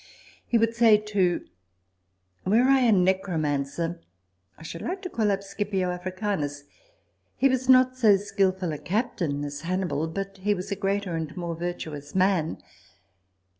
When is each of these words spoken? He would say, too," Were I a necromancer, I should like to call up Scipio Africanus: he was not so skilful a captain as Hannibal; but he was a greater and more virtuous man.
He 0.47 0.57
would 0.57 0.73
say, 0.73 0.97
too," 0.97 1.45
Were 2.47 2.63
I 2.63 2.79
a 2.79 2.91
necromancer, 2.91 4.01
I 4.57 4.63
should 4.63 4.81
like 4.81 5.03
to 5.03 5.11
call 5.11 5.29
up 5.29 5.43
Scipio 5.43 5.91
Africanus: 5.91 6.63
he 7.37 7.47
was 7.47 7.69
not 7.69 7.95
so 7.95 8.17
skilful 8.17 8.73
a 8.73 8.79
captain 8.79 9.45
as 9.45 9.61
Hannibal; 9.61 10.07
but 10.07 10.37
he 10.37 10.55
was 10.55 10.71
a 10.71 10.75
greater 10.75 11.13
and 11.15 11.37
more 11.37 11.53
virtuous 11.55 12.15
man. 12.15 12.57